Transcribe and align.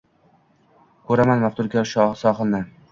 Ko’raman 1.11 1.47
maftunkor 1.47 1.91
sohilni 1.97 2.69